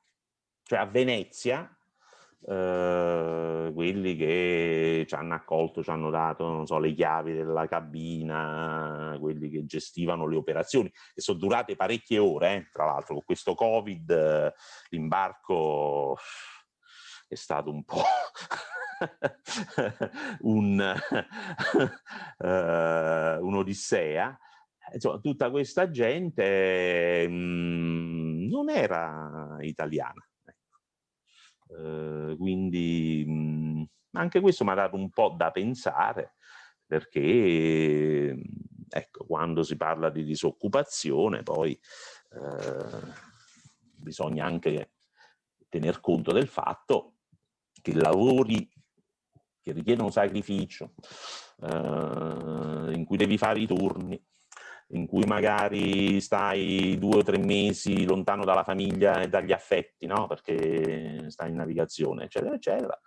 Cioè 0.63 0.79
a 0.79 0.86
Venezia, 0.86 1.69
eh, 2.45 3.71
quelli 3.74 4.15
che 4.15 5.05
ci 5.07 5.15
hanno 5.15 5.33
accolto, 5.33 5.81
ci 5.81 5.89
hanno 5.89 6.09
dato, 6.09 6.45
non 6.48 6.65
so, 6.65 6.77
le 6.77 6.93
chiavi 6.93 7.33
della 7.33 7.67
cabina, 7.67 9.17
quelli 9.19 9.50
che 9.50 9.65
gestivano 9.65 10.27
le 10.27 10.36
operazioni, 10.36 10.89
che 10.89 11.21
sono 11.21 11.39
durate 11.39 11.75
parecchie 11.75 12.19
ore, 12.19 12.55
eh, 12.55 12.69
tra 12.71 12.86
l'altro 12.86 13.15
con 13.15 13.24
questo 13.25 13.55
Covid 13.55 14.53
l'imbarco 14.89 16.17
è 17.29 17.36
stato 17.36 17.69
un 17.69 17.83
po' 17.83 18.01
un, 20.41 21.01
uh, 22.39 23.45
un'odissea. 23.45 24.38
Insomma, 24.91 25.19
tutta 25.19 25.51
questa 25.51 25.91
gente 25.91 27.27
mh, 27.27 27.33
mm, 27.33 28.50
non 28.50 28.69
era 28.69 29.57
italiana. 29.62 30.27
Uh, 31.67 32.36
quindi 32.36 33.24
mh, 33.27 33.31
mm, 33.31 33.83
anche 34.13 34.39
questo 34.39 34.63
mi 34.63 34.71
ha 34.71 34.75
dato 34.75 34.95
un 34.95 35.12
po' 35.12 35.36
da 35.38 35.51
pensare 35.51 36.33
perché 36.83 38.36
ecco, 38.89 39.25
quando 39.27 39.62
si 39.62 39.75
parla 39.77 40.09
di 40.09 40.24
disoccupazione 40.24 41.43
poi 41.43 41.79
uh, 42.31 43.13
bisogna 44.01 44.45
anche 44.45 44.93
tener 45.69 46.00
conto 46.00 46.31
del 46.31 46.48
fatto 46.48 47.19
che 47.81 47.93
lavori 47.93 48.69
che 49.62 49.71
richiedono 49.74 50.09
sacrificio, 50.09 50.93
eh, 51.62 52.93
in 52.93 53.03
cui 53.05 53.17
devi 53.17 53.38
fare 53.38 53.59
i 53.59 53.67
turni, 53.67 54.21
in 54.91 55.05
cui 55.05 55.24
magari 55.25 56.19
stai 56.19 56.98
due 56.98 57.17
o 57.17 57.24
tre 57.24 57.38
mesi 57.38 58.05
lontano 58.05 58.43
dalla 58.43 58.63
famiglia 58.63 59.21
e 59.21 59.29
dagli 59.29 59.51
affetti, 59.51 60.05
no? 60.07 60.27
perché 60.27 61.29
stai 61.29 61.50
in 61.50 61.57
navigazione, 61.57 62.24
eccetera, 62.24 62.55
eccetera, 62.55 63.00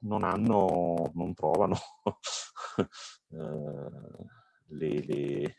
non 0.00 0.24
hanno, 0.24 1.10
non 1.14 1.34
trovano 1.34 1.76
eh, 2.78 2.88
le, 4.68 5.04
le 5.04 5.54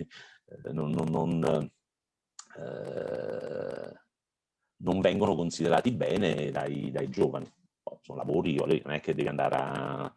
eh, 0.46 0.72
non, 0.72 0.90
non, 0.90 1.08
non, 1.10 1.72
eh, 2.58 3.94
non, 4.78 5.00
vengono 5.00 5.36
considerati 5.36 5.92
bene 5.92 6.52
dai, 6.52 6.92
dai 6.92 7.10
giovani 7.10 7.50
sono 8.02 8.18
lavori, 8.18 8.56
non 8.56 8.94
è 8.94 9.00
che 9.00 9.14
devi 9.14 9.28
andare 9.28 9.56
a 9.56 10.14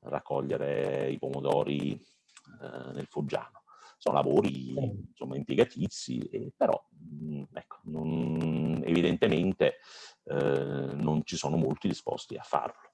raccogliere 0.00 1.10
i 1.10 1.18
pomodori 1.18 1.92
eh, 1.92 2.92
nel 2.92 3.06
foggiano. 3.06 3.62
Sono 3.98 4.16
lavori 4.16 4.74
insomma, 5.08 5.36
impiegatizi, 5.36 6.18
eh, 6.18 6.52
però 6.56 6.80
mh, 6.90 7.42
ecco, 7.54 7.78
non, 7.84 8.82
evidentemente 8.84 9.78
eh, 10.24 10.90
non 10.92 11.22
ci 11.24 11.36
sono 11.36 11.56
molti 11.56 11.88
disposti 11.88 12.36
a 12.36 12.42
farlo. 12.42 12.92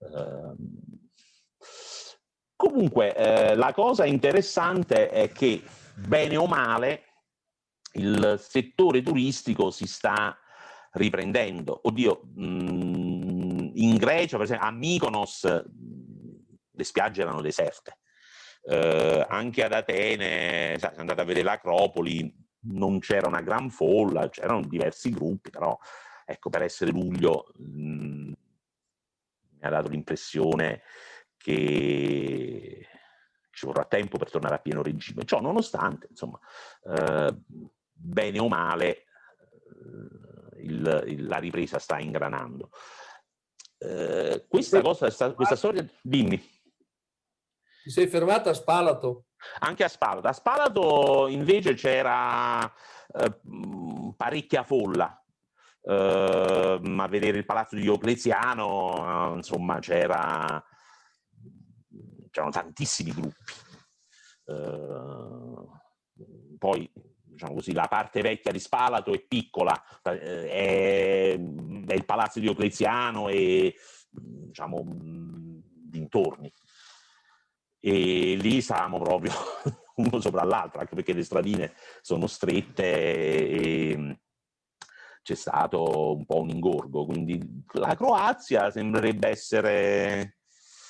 Ehm, 0.00 1.08
comunque, 2.54 3.16
eh, 3.16 3.54
la 3.54 3.72
cosa 3.72 4.04
interessante 4.04 5.08
è 5.08 5.30
che, 5.30 5.62
bene 6.06 6.36
o 6.36 6.46
male, 6.46 7.04
il 7.94 8.36
settore 8.38 9.02
turistico 9.02 9.70
si 9.70 9.86
sta 9.86 10.36
riprendendo. 10.92 11.80
Oddio, 11.84 12.20
mh, 12.34 12.44
in 13.82 13.96
Grecia, 13.96 14.36
per 14.36 14.46
esempio, 14.46 14.66
a 14.66 14.70
Mykonos 14.70 15.44
le 16.70 16.84
spiagge 16.84 17.22
erano 17.22 17.40
deserte. 17.40 17.98
Eh, 18.62 19.24
anche 19.28 19.64
ad 19.64 19.72
Atene, 19.72 20.76
se 20.78 20.92
andate 20.96 21.20
a 21.20 21.24
vedere 21.24 21.44
l'Acropoli, 21.44 22.32
non 22.62 22.98
c'era 22.98 23.26
una 23.26 23.40
gran 23.40 23.70
folla, 23.70 24.28
c'erano 24.28 24.66
diversi 24.66 25.10
gruppi, 25.10 25.50
però 25.50 25.76
ecco, 26.26 26.50
per 26.50 26.62
essere 26.62 26.90
luglio 26.90 27.52
mh, 27.56 28.32
mi 29.60 29.66
ha 29.66 29.68
dato 29.68 29.88
l'impressione 29.88 30.82
che 31.36 32.86
ci 33.50 33.66
vorrà 33.66 33.84
tempo 33.84 34.18
per 34.18 34.30
tornare 34.30 34.56
a 34.56 34.60
pieno 34.60 34.82
regime. 34.82 35.24
Ciò 35.24 35.40
nonostante, 35.40 36.08
insomma, 36.10 36.38
eh, 36.84 37.34
bene 37.92 38.38
o 38.38 38.48
male, 38.48 39.04
il, 40.58 41.04
il, 41.08 41.26
la 41.26 41.38
ripresa 41.38 41.78
sta 41.78 41.98
ingranando. 41.98 42.70
Eh, 43.82 44.44
questa 44.46 44.82
cosa, 44.82 45.10
questa 45.32 45.56
storia, 45.56 45.88
dimmi. 46.02 46.38
Ti 47.82 47.90
sei 47.90 48.08
fermata 48.08 48.50
a 48.50 48.54
Spalato? 48.54 49.28
Anche 49.60 49.84
a 49.84 49.88
Spalato. 49.88 50.28
A 50.28 50.34
Spalato 50.34 51.28
invece 51.28 51.72
c'era 51.72 52.62
eh, 52.62 53.40
parecchia 54.14 54.64
folla. 54.64 55.16
Eh, 55.82 56.80
a 56.98 57.08
vedere 57.08 57.38
il 57.38 57.46
palazzo 57.46 57.74
di 57.74 57.80
Diocleziano, 57.80 59.32
insomma, 59.36 59.78
c'era, 59.78 60.62
c'erano 62.30 62.52
tantissimi 62.52 63.12
gruppi. 63.12 63.52
Eh, 64.44 65.66
poi 66.58 66.92
diciamo 67.40 67.54
così, 67.54 67.72
la 67.72 67.88
parte 67.88 68.20
vecchia 68.20 68.52
di 68.52 68.58
Spalato 68.58 69.12
è 69.12 69.20
piccola, 69.20 69.74
eh, 70.02 70.48
è, 70.48 71.32
è 71.32 71.94
il 71.94 72.04
palazzo 72.04 72.38
di 72.38 72.44
Diocleziano 72.44 73.28
e 73.28 73.74
diciamo 74.10 74.84
dintorni. 74.84 76.52
E 77.82 78.36
lì 78.38 78.60
stavamo 78.60 78.98
proprio 79.00 79.32
uno 79.96 80.20
sopra 80.20 80.44
l'altro, 80.44 80.80
anche 80.80 80.94
perché 80.94 81.14
le 81.14 81.24
stradine 81.24 81.72
sono 82.02 82.26
strette 82.26 82.84
e 82.84 84.18
c'è 85.22 85.34
stato 85.34 86.14
un 86.14 86.26
po' 86.26 86.40
un 86.40 86.50
ingorgo. 86.50 87.06
Quindi 87.06 87.64
la 87.72 87.94
Croazia 87.94 88.70
sembrerebbe 88.70 89.28
essere 89.28 90.36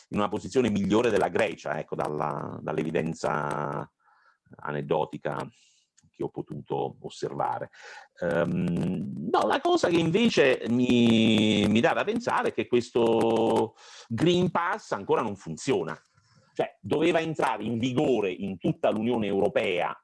in 0.08 0.18
una 0.18 0.28
posizione 0.28 0.70
migliore 0.70 1.10
della 1.10 1.28
Grecia, 1.28 1.78
ecco, 1.78 1.94
dalla, 1.94 2.58
dall'evidenza 2.60 3.88
aneddotica 4.62 5.48
che 6.20 6.24
ho 6.24 6.28
potuto 6.28 6.96
osservare. 7.00 7.70
Um, 8.20 9.28
no, 9.30 9.46
la 9.46 9.60
cosa 9.60 9.88
che 9.88 9.96
invece 9.96 10.62
mi, 10.68 11.66
mi 11.66 11.80
dà 11.80 11.94
da 11.94 12.04
pensare 12.04 12.48
è 12.48 12.52
che 12.52 12.66
questo 12.66 13.74
Green 14.06 14.50
Pass 14.50 14.92
ancora 14.92 15.22
non 15.22 15.36
funziona. 15.36 15.98
Cioè, 16.52 16.76
doveva 16.80 17.20
entrare 17.20 17.62
in 17.64 17.78
vigore 17.78 18.30
in 18.30 18.58
tutta 18.58 18.90
l'Unione 18.90 19.26
Europea 19.26 19.96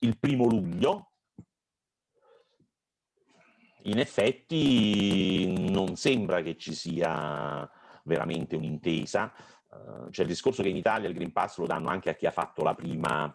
il 0.00 0.18
primo 0.18 0.44
luglio, 0.46 1.12
in 3.84 3.98
effetti 3.98 5.70
non 5.70 5.96
sembra 5.96 6.42
che 6.42 6.58
ci 6.58 6.74
sia 6.74 7.70
veramente 8.04 8.56
un'intesa. 8.56 9.32
Uh, 9.70 10.10
c'è 10.10 10.22
il 10.22 10.28
discorso 10.28 10.62
che 10.62 10.68
in 10.68 10.76
Italia 10.76 11.08
il 11.08 11.14
Green 11.14 11.32
Pass 11.32 11.58
lo 11.58 11.66
danno 11.66 11.88
anche 11.88 12.10
a 12.10 12.14
chi 12.14 12.26
ha 12.26 12.30
fatto 12.30 12.62
la 12.62 12.74
prima, 12.74 13.34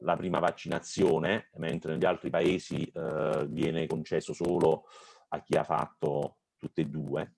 la 0.00 0.16
prima 0.16 0.38
vaccinazione, 0.38 1.50
mentre 1.56 1.92
negli 1.92 2.04
altri 2.04 2.30
paesi 2.30 2.90
uh, 2.94 3.46
viene 3.46 3.86
concesso 3.86 4.32
solo 4.32 4.84
a 5.28 5.42
chi 5.42 5.56
ha 5.56 5.64
fatto 5.64 6.38
tutte 6.56 6.82
e 6.82 6.86
due. 6.86 7.34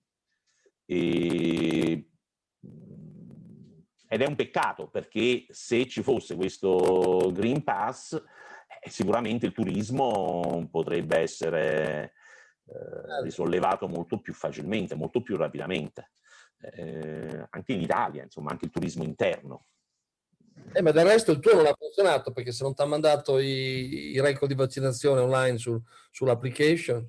E... 0.85 2.11
Ed 4.11 4.23
è 4.23 4.27
un 4.27 4.37
peccato 4.37 4.89
perché 4.89 5.45
se 5.51 5.87
ci 5.87 6.03
fosse 6.03 6.35
questo 6.35 7.31
Green 7.33 7.63
Pass, 7.63 8.15
eh, 8.15 8.89
sicuramente 8.89 9.45
il 9.45 9.53
turismo 9.53 10.67
potrebbe 10.71 11.19
essere 11.19 12.15
eh, 12.65 12.73
certo. 12.73 13.23
risollevato 13.23 13.87
molto 13.87 14.19
più 14.19 14.33
facilmente, 14.33 14.95
molto 14.95 15.21
più 15.21 15.37
rapidamente 15.37 16.13
eh, 16.61 17.47
anche 17.51 17.73
in 17.73 17.81
Italia, 17.81 18.23
insomma, 18.23 18.51
anche 18.51 18.67
il 18.67 18.71
turismo 18.71 19.05
interno. 19.05 19.67
Eh, 20.73 20.83
ma 20.83 20.91
del 20.91 21.07
resto 21.07 21.33
il 21.33 21.41
tuo 21.41 21.55
non 21.55 21.67
ha 21.67 21.75
funzionato 21.77 22.33
perché 22.33 22.53
se 22.53 22.63
non 22.63 22.75
ti 22.75 22.83
ha 22.83 22.87
mandato 22.87 23.39
i, 23.39 24.13
i 24.13 24.21
record 24.21 24.51
di 24.51 24.57
vaccinazione 24.57 25.21
online 25.21 25.59
sul, 25.59 25.81
sull'application, 26.11 27.09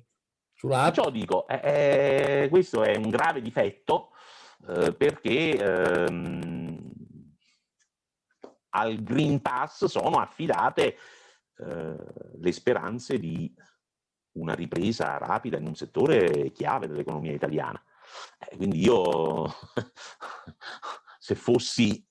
sull'app. 0.54 0.94
Ciò 0.94 1.10
dico, 1.10 1.46
eh, 1.46 2.48
questo 2.50 2.82
è 2.82 2.96
un 2.96 3.10
grave 3.10 3.40
difetto 3.40 4.10
eh, 4.68 4.94
perché 4.94 5.56
ehm, 5.56 6.92
al 8.70 9.02
Green 9.02 9.40
Pass 9.40 9.84
sono 9.86 10.18
affidate 10.18 10.96
eh, 11.56 11.96
le 12.38 12.52
speranze 12.52 13.18
di 13.18 13.52
una 14.32 14.54
ripresa 14.54 15.18
rapida 15.18 15.58
in 15.58 15.66
un 15.66 15.74
settore 15.74 16.50
chiave 16.52 16.86
dell'economia 16.86 17.32
italiana. 17.32 17.82
Eh, 18.38 18.56
quindi 18.56 18.80
io, 18.80 19.46
se 21.18 21.34
fossi 21.34 22.04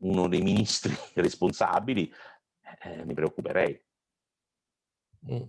uno 0.00 0.28
dei 0.28 0.40
ministri 0.42 0.94
responsabili, 1.14 2.12
eh, 2.82 3.04
mi 3.04 3.14
preoccuperei. 3.14 3.80
Mm. 5.30 5.42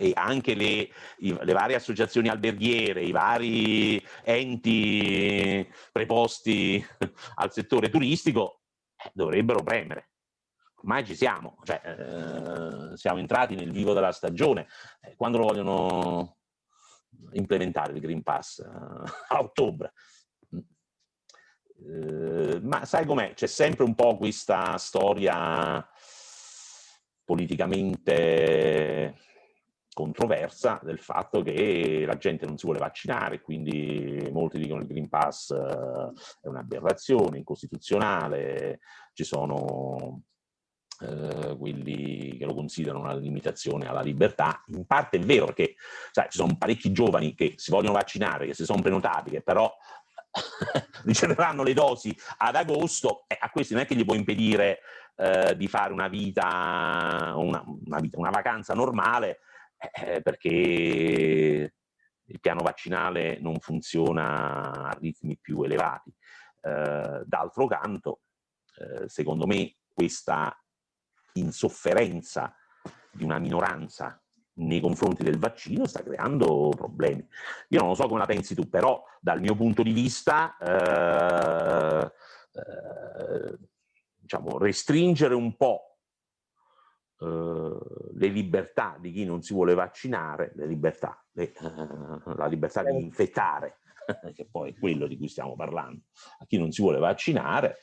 E 0.00 0.12
anche 0.14 0.54
le, 0.54 0.88
le, 1.18 1.52
varie 1.52 1.74
associazioni 1.74 2.28
alberghiere, 2.28 3.02
i 3.02 3.10
vari 3.10 4.00
enti 4.22 5.68
preposti 5.90 6.84
al 7.34 7.52
settore 7.52 7.90
turistico 7.90 8.60
eh, 8.96 9.10
dovrebbero 9.12 9.62
premere. 9.62 10.10
Ormai 10.76 11.04
ci 11.04 11.16
siamo, 11.16 11.58
cioè, 11.64 11.80
eh, 11.84 12.96
siamo 12.96 13.18
entrati 13.18 13.56
nel 13.56 13.72
vivo 13.72 13.92
della 13.92 14.12
stagione. 14.12 14.68
Eh, 15.00 15.16
quando 15.16 15.38
lo 15.38 15.46
vogliono 15.46 16.36
implementare 17.32 17.92
il 17.92 18.00
Green 18.00 18.22
Pass 18.22 18.60
a 18.60 19.40
ottobre. 19.40 19.92
Eh, 21.86 22.60
ma 22.60 22.84
sai 22.84 23.06
com'è? 23.06 23.34
C'è 23.34 23.46
sempre 23.46 23.84
un 23.84 23.94
po' 23.94 24.16
questa 24.16 24.76
storia 24.78 25.86
politicamente 27.24 29.14
controversa 29.92 30.80
del 30.82 31.00
fatto 31.00 31.42
che 31.42 32.04
la 32.06 32.16
gente 32.16 32.46
non 32.46 32.56
si 32.56 32.66
vuole 32.66 32.78
vaccinare, 32.78 33.40
quindi 33.40 34.28
molti 34.30 34.58
dicono 34.58 34.78
che 34.78 34.86
il 34.86 34.92
Green 34.92 35.08
Pass 35.08 35.50
eh, 35.50 36.12
è 36.42 36.46
un'aberrazione 36.46 37.38
incostituzionale, 37.38 38.78
ci 39.12 39.24
sono 39.24 40.22
eh, 41.00 41.56
quelli 41.58 42.36
che 42.36 42.44
lo 42.44 42.54
considerano 42.54 43.04
una 43.04 43.14
limitazione 43.14 43.88
alla 43.88 44.00
libertà. 44.00 44.62
In 44.68 44.86
parte 44.86 45.18
è 45.18 45.20
vero 45.20 45.46
perché 45.46 45.74
sai, 46.12 46.28
ci 46.30 46.38
sono 46.38 46.56
parecchi 46.56 46.92
giovani 46.92 47.34
che 47.34 47.54
si 47.56 47.70
vogliono 47.70 47.94
vaccinare, 47.94 48.46
che 48.46 48.54
si 48.54 48.64
sono 48.64 48.80
prenotati, 48.80 49.30
che 49.30 49.42
però 49.42 49.72
riceveranno 51.04 51.62
le 51.62 51.72
dosi 51.72 52.16
ad 52.38 52.56
agosto 52.56 53.24
e 53.26 53.36
a 53.38 53.50
questi 53.50 53.74
non 53.74 53.82
è 53.82 53.86
che 53.86 53.94
gli 53.94 54.04
può 54.04 54.14
impedire 54.14 54.80
eh, 55.16 55.56
di 55.56 55.66
fare 55.68 55.92
una 55.92 56.08
vita, 56.08 57.32
una, 57.36 57.62
una, 57.66 57.98
vita, 57.98 58.18
una 58.18 58.30
vacanza 58.30 58.74
normale 58.74 59.40
eh, 59.78 60.20
perché 60.22 61.74
il 62.30 62.40
piano 62.40 62.62
vaccinale 62.62 63.38
non 63.40 63.58
funziona 63.58 64.88
a 64.88 64.96
ritmi 64.98 65.38
più 65.38 65.62
elevati. 65.62 66.14
Eh, 66.60 67.22
d'altro 67.24 67.66
canto, 67.66 68.20
eh, 68.76 69.08
secondo 69.08 69.46
me, 69.46 69.76
questa 69.92 70.56
insofferenza 71.34 72.54
di 73.10 73.24
una 73.24 73.38
minoranza 73.38 74.22
nei 74.58 74.80
confronti 74.80 75.22
del 75.22 75.38
vaccino 75.38 75.86
sta 75.86 76.02
creando 76.02 76.70
problemi. 76.70 77.26
Io 77.68 77.82
non 77.82 77.94
so 77.94 78.06
come 78.06 78.20
la 78.20 78.26
pensi 78.26 78.54
tu, 78.54 78.68
però 78.68 79.02
dal 79.20 79.40
mio 79.40 79.54
punto 79.54 79.82
di 79.82 79.92
vista, 79.92 80.56
eh, 80.58 82.12
eh, 82.52 83.58
diciamo, 84.16 84.58
restringere 84.58 85.34
un 85.34 85.56
po' 85.56 85.98
eh, 87.20 87.78
le 88.14 88.26
libertà 88.28 88.96
di 89.00 89.12
chi 89.12 89.24
non 89.24 89.42
si 89.42 89.52
vuole 89.52 89.74
vaccinare, 89.74 90.52
le 90.54 90.66
libertà, 90.66 91.22
le, 91.32 91.52
eh, 91.52 92.34
la 92.36 92.46
libertà 92.46 92.82
di 92.82 93.00
infettare, 93.00 93.78
che 94.34 94.48
poi 94.50 94.70
è 94.70 94.78
quello 94.78 95.06
di 95.06 95.16
cui 95.16 95.28
stiamo 95.28 95.54
parlando, 95.54 96.02
a 96.40 96.46
chi 96.46 96.58
non 96.58 96.72
si 96.72 96.82
vuole 96.82 96.98
vaccinare, 96.98 97.78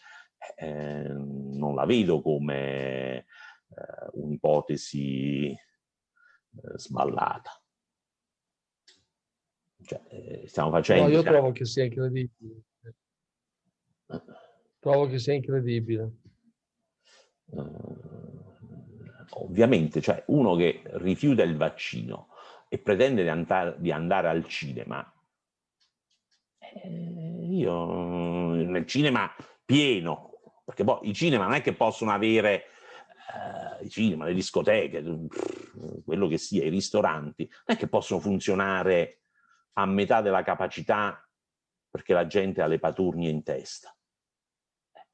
eh, 0.56 1.08
non 1.08 1.74
la 1.76 1.86
vedo 1.86 2.22
come 2.22 3.18
eh, 3.18 3.26
un'ipotesi 4.14 5.56
sballata. 6.76 7.52
Cioè, 9.84 10.02
eh, 10.10 10.48
stiamo 10.48 10.72
facendo... 10.72 11.04
No, 11.04 11.10
io 11.10 11.24
trovo 11.24 11.52
che 11.52 11.66
sia 11.66 11.84
incredibile. 11.84 12.62
Trovo 14.80 15.08
che 15.08 15.20
sia 15.20 15.34
incredibile. 15.34 16.12
Uh, 17.46 18.44
ovviamente, 19.32 20.02
cioè 20.02 20.24
uno 20.28 20.56
che 20.56 20.82
rifiuta 20.86 21.44
il 21.44 21.56
vaccino 21.56 22.30
e 22.68 22.80
pretende 22.80 23.22
di 23.22 23.30
andare, 23.30 23.76
di 23.80 23.92
andare 23.92 24.28
al 24.28 24.48
cinema, 24.48 25.12
eh, 26.60 27.48
io 27.48 28.54
nel 28.54 28.86
cinema 28.88 29.30
pieno, 29.64 30.32
perché 30.64 30.84
poi 30.84 31.10
i 31.10 31.14
cinema 31.14 31.46
non 31.46 31.54
è 31.54 31.62
che 31.62 31.74
possono 31.74 32.12
avere 32.12 32.66
eh, 33.34 33.86
i 33.86 33.90
cinema, 33.90 34.26
le 34.26 34.34
discoteche, 34.34 35.04
quello 36.04 36.28
che 36.28 36.38
sia, 36.38 36.64
i 36.64 36.70
ristoranti, 36.70 37.48
non 37.50 37.76
è 37.76 37.80
che 37.80 37.88
possono 37.88 38.20
funzionare 38.20 39.22
a 39.74 39.86
metà 39.86 40.22
della 40.22 40.44
capacità 40.44 41.20
perché 41.90 42.14
la 42.14 42.28
gente 42.28 42.62
ha 42.62 42.68
le 42.68 42.80
paturnie 42.80 43.30
in 43.30 43.44
testa. 43.44 43.96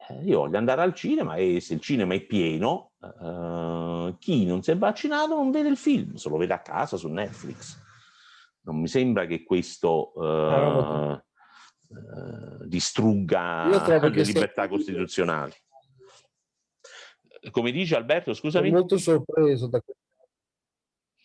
Eh, 0.10 0.24
io 0.24 0.40
voglio 0.40 0.58
andare 0.58 0.82
al 0.82 0.94
cinema 0.94 1.36
e 1.36 1.60
se 1.62 1.76
il 1.76 1.80
cinema 1.80 2.16
è 2.16 2.22
pieno, 2.22 2.94
eh, 3.02 4.16
chi 4.18 4.46
non 4.46 4.64
si 4.64 4.72
è 4.72 4.78
vaccinato 4.78 5.36
non 5.36 5.52
vede 5.52 5.70
il 5.70 5.78
film, 5.78 6.16
se 6.16 6.30
lo 6.30 6.38
vede 6.38 6.54
a 6.54 6.62
casa 6.62 6.98
su 6.98 7.08
Netflix. 7.08 7.80
Non 8.64 8.80
mi 8.80 8.88
sembra 8.88 9.26
che 9.26 9.44
questo 9.44 10.12
uh, 10.14 11.20
uh, 11.88 12.66
distrugga 12.66 13.68
le 13.68 14.24
libertà 14.24 14.68
costituzionali 14.68 15.54
come 17.50 17.72
dice 17.72 17.96
Alberto, 17.96 18.34
scusami. 18.34 18.68
Sono 18.68 18.80
molto 18.80 18.98
sorpreso 18.98 19.68
da 19.68 19.82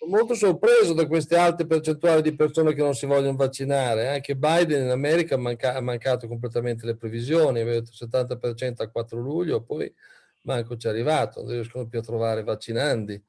molto 0.07 0.35
sorpreso 0.35 0.95
da 0.95 1.07
queste 1.07 1.37
alte 1.37 1.67
percentuali 1.67 2.23
di 2.23 2.35
persone 2.35 2.73
che 2.73 2.83
non 2.83 2.95
si 2.95 3.07
vogliono 3.07 3.37
vaccinare. 3.37 4.09
Anche 4.09 4.37
Biden 4.37 4.85
in 4.85 4.91
America 4.91 5.35
ha, 5.35 5.39
manca- 5.39 5.75
ha 5.75 5.81
mancato 5.81 6.27
completamente 6.29 6.87
le 6.87 6.97
previsioni, 6.97 7.61
aveva 7.61 7.81
detto 7.81 7.93
70% 7.93 8.83
a 8.83 8.89
4 8.89 9.21
luglio, 9.21 9.63
poi 9.63 9.93
manco 10.43 10.77
ci 10.77 10.87
è 10.87 10.91
arrivato, 10.91 11.43
non 11.43 11.53
riescono 11.53 11.89
più 11.89 11.99
a 11.99 12.03
trovare 12.03 12.43
vaccinandi. 12.43 13.23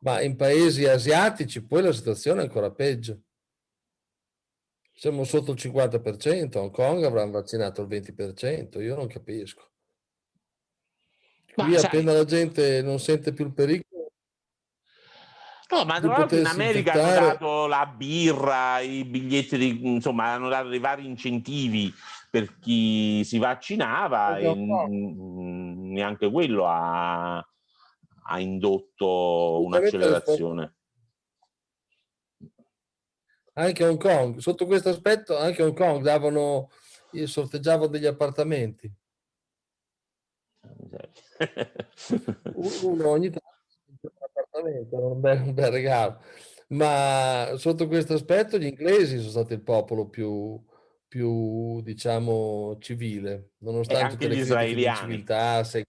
Ma 0.00 0.20
in 0.22 0.36
paesi 0.36 0.86
asiatici 0.86 1.64
poi 1.64 1.82
la 1.82 1.92
situazione 1.92 2.40
è 2.40 2.44
ancora 2.44 2.70
peggio. 2.70 3.22
Siamo 4.94 5.24
sotto 5.24 5.52
il 5.52 5.58
50%, 5.58 6.58
Hong 6.58 6.70
Kong 6.70 7.04
avrà 7.04 7.24
vaccinato 7.24 7.80
il 7.82 7.88
20%, 7.88 8.82
io 8.82 8.94
non 8.94 9.06
capisco. 9.06 9.69
Qui 11.64 11.76
appena 11.76 12.12
la 12.12 12.24
gente 12.24 12.82
non 12.82 12.98
sente 12.98 13.32
più 13.32 13.46
il 13.46 13.52
pericolo. 13.52 13.88
No, 15.70 15.84
ma 15.84 16.00
tra 16.00 16.08
l'altro 16.08 16.36
in 16.36 16.46
America 16.46 16.92
hanno 16.92 17.26
dato 17.26 17.66
la 17.68 17.86
birra, 17.86 18.80
i 18.80 19.04
biglietti, 19.04 19.56
di, 19.56 19.86
insomma, 19.86 20.32
hanno 20.32 20.48
dato 20.48 20.68
dei 20.68 20.80
vari 20.80 21.06
incentivi 21.06 21.92
per 22.28 22.58
chi 22.58 23.22
si 23.24 23.38
vaccinava 23.38 24.38
e 24.38 24.52
neanche 24.52 26.28
quello 26.28 26.66
ha, 26.66 27.36
ha 27.36 28.40
indotto 28.40 29.62
un'accelerazione. 29.64 30.74
Anche 33.52 33.84
Hong 33.84 34.00
Kong, 34.00 34.38
sotto 34.38 34.66
questo 34.66 34.88
aspetto, 34.88 35.36
anche 35.36 35.62
Hong 35.62 35.76
Kong 35.76 36.02
davano, 36.02 36.70
sorteggiavano 37.24 37.86
degli 37.86 38.06
appartamenti. 38.06 38.92
Uno 42.54 43.08
ogni 43.08 43.30
tanto 43.30 43.48
un 44.00 44.10
appartamento, 44.18 44.96
un 44.96 45.20
bel, 45.20 45.40
un 45.42 45.54
bel 45.54 45.70
regalo. 45.70 46.22
Ma 46.68 47.52
sotto 47.56 47.88
questo 47.88 48.14
aspetto 48.14 48.58
gli 48.58 48.66
inglesi 48.66 49.18
sono 49.18 49.30
stati 49.30 49.54
il 49.54 49.62
popolo 49.62 50.08
più, 50.08 50.62
più 51.08 51.80
diciamo, 51.80 52.76
civile, 52.78 53.52
nonostante 53.58 54.12
tutte 54.12 54.28
le 54.28 54.36
gli 54.36 54.40
israeliani. 54.40 54.98
civiltà, 54.98 55.64
se... 55.64 55.84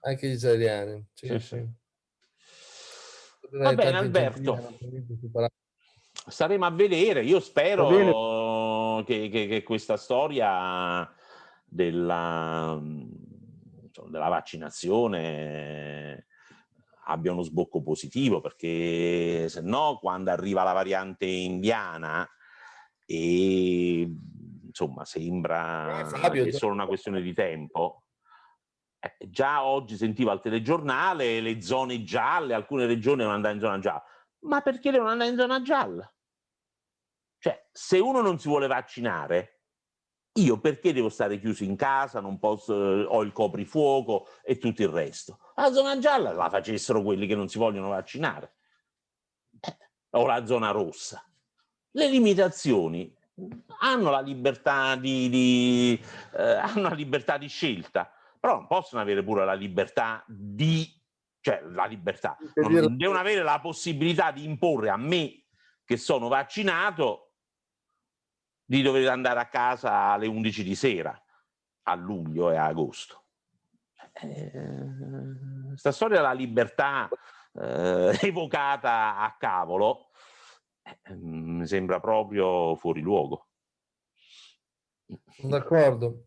anche 0.00 0.28
gli 0.28 0.32
israeliani. 0.32 1.06
Sì, 1.12 1.28
sì, 1.28 1.38
sì. 1.38 1.68
Va 3.52 3.74
bene 3.74 3.98
Alberto, 3.98 4.76
staremo 6.12 6.66
a 6.66 6.70
vedere, 6.70 7.22
io 7.24 7.40
spero 7.40 9.02
che, 9.04 9.28
che, 9.28 9.46
che, 9.46 9.62
questa 9.62 9.96
storia 9.96 11.12
della, 11.64 12.80
della 14.08 14.28
vaccinazione 14.28 16.26
abbia 17.04 17.32
uno 17.32 17.42
sbocco 17.42 17.82
positivo, 17.82 18.40
perché 18.40 19.48
se 19.48 19.60
no 19.62 19.98
quando 20.00 20.30
arriva 20.30 20.62
la 20.62 20.72
variante 20.72 21.26
indiana 21.26 22.28
e 23.04 24.08
insomma 24.64 25.04
sembra 25.04 26.00
eh, 26.00 26.04
Fabio, 26.04 26.44
che 26.44 26.50
è 26.50 26.52
solo 26.52 26.72
una 26.72 26.86
questione 26.86 27.20
di 27.20 27.34
tempo. 27.34 28.04
Eh, 29.00 29.16
già 29.28 29.64
oggi 29.64 29.96
sentivo 29.96 30.30
al 30.30 30.40
telegiornale 30.42 31.40
le 31.40 31.60
zone 31.60 32.02
gialle, 32.02 32.54
alcune 32.54 32.86
regioni 32.86 33.18
devono 33.18 33.34
andare 33.34 33.54
in 33.54 33.60
zona 33.60 33.78
gialla. 33.78 34.04
Ma 34.40 34.60
perché 34.60 34.90
devono 34.90 35.10
andare 35.10 35.30
in 35.30 35.36
zona 35.36 35.62
gialla? 35.62 36.14
Cioè, 37.38 37.68
se 37.72 37.98
uno 37.98 38.20
non 38.20 38.38
si 38.38 38.48
vuole 38.48 38.66
vaccinare, 38.66 39.59
io 40.34 40.60
perché 40.60 40.92
devo 40.92 41.08
stare 41.08 41.40
chiuso 41.40 41.64
in 41.64 41.76
casa, 41.76 42.20
non 42.20 42.38
posso, 42.38 42.72
ho 42.72 43.22
il 43.22 43.32
coprifuoco 43.32 44.28
e 44.44 44.58
tutto 44.58 44.82
il 44.82 44.88
resto? 44.88 45.38
La 45.56 45.72
zona 45.72 45.98
gialla 45.98 46.32
la 46.32 46.48
facessero 46.48 47.02
quelli 47.02 47.26
che 47.26 47.34
non 47.34 47.48
si 47.48 47.58
vogliono 47.58 47.88
vaccinare. 47.88 48.54
Eh, 49.60 49.76
o 50.10 50.26
la 50.26 50.46
zona 50.46 50.70
rossa. 50.70 51.24
Le 51.92 52.08
limitazioni 52.08 53.12
hanno 53.80 54.10
la 54.10 54.20
libertà 54.20 54.94
di, 54.94 55.28
di, 55.28 56.00
eh, 56.36 56.42
hanno 56.42 56.88
la 56.88 56.94
libertà 56.94 57.36
di 57.36 57.48
scelta, 57.48 58.12
però 58.38 58.54
non 58.54 58.66
possono 58.68 59.00
avere 59.00 59.24
pure 59.24 59.44
la 59.44 59.54
libertà 59.54 60.24
di, 60.28 60.88
cioè 61.40 61.62
la 61.72 61.86
libertà, 61.86 62.36
non, 62.54 62.96
devono 62.96 63.18
avere 63.18 63.42
la 63.42 63.58
possibilità 63.60 64.30
di 64.30 64.44
imporre 64.44 64.90
a 64.90 64.96
me 64.96 65.46
che 65.84 65.96
sono 65.96 66.28
vaccinato 66.28 67.29
di 68.70 68.82
dover 68.82 69.08
andare 69.08 69.40
a 69.40 69.48
casa 69.48 70.12
alle 70.12 70.28
11 70.28 70.62
di 70.62 70.76
sera 70.76 71.20
a 71.88 71.94
luglio 71.96 72.52
e 72.52 72.56
a 72.56 72.66
agosto. 72.66 73.24
Eh, 74.12 74.52
sta 75.74 75.90
storia 75.90 76.18
della 76.18 76.32
libertà 76.32 77.08
eh, 77.52 78.16
evocata 78.22 79.16
a 79.16 79.34
cavolo 79.36 80.10
eh, 80.84 81.14
mi 81.16 81.66
sembra 81.66 81.98
proprio 81.98 82.76
fuori 82.76 83.00
luogo. 83.00 83.48
D'accordo. 85.42 86.26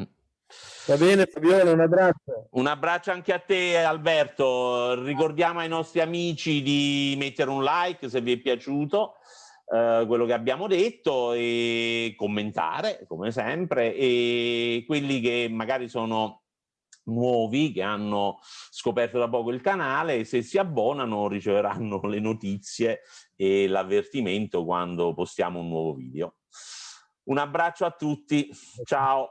Mm. 0.00 0.04
Va 0.86 0.96
bene 0.96 1.26
Fabione, 1.26 1.70
un 1.70 1.80
abbraccio. 1.80 2.48
Un 2.52 2.66
abbraccio 2.66 3.10
anche 3.10 3.34
a 3.34 3.40
te 3.40 3.76
Alberto. 3.76 5.02
Ricordiamo 5.02 5.58
ai 5.58 5.68
nostri 5.68 6.00
amici 6.00 6.62
di 6.62 7.14
mettere 7.18 7.50
un 7.50 7.62
like 7.62 8.08
se 8.08 8.22
vi 8.22 8.32
è 8.32 8.38
piaciuto 8.38 9.16
eh, 9.66 10.04
quello 10.06 10.26
che 10.26 10.32
abbiamo 10.32 10.66
detto 10.66 11.32
e 11.32 12.14
commentare 12.16 13.04
come 13.06 13.30
sempre 13.30 13.94
e 13.94 14.84
quelli 14.86 15.20
che 15.20 15.48
magari 15.50 15.88
sono 15.88 16.42
nuovi 17.04 17.72
che 17.72 17.82
hanno 17.82 18.38
scoperto 18.70 19.18
da 19.18 19.28
poco 19.28 19.50
il 19.50 19.60
canale 19.60 20.24
se 20.24 20.42
si 20.42 20.58
abbonano 20.58 21.28
riceveranno 21.28 22.00
le 22.04 22.20
notizie 22.20 23.00
e 23.36 23.66
l'avvertimento 23.68 24.64
quando 24.64 25.14
postiamo 25.14 25.60
un 25.60 25.68
nuovo 25.68 25.94
video. 25.94 26.36
Un 27.24 27.38
abbraccio 27.38 27.86
a 27.86 27.90
tutti. 27.90 28.50
Ciao 28.84 29.30